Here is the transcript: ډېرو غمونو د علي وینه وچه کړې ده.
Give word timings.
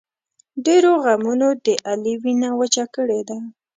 ډېرو 0.65 0.91
غمونو 1.03 1.49
د 1.65 1.67
علي 1.89 2.15
وینه 2.23 2.49
وچه 2.59 2.85
کړې 2.95 3.21
ده. 3.29 3.37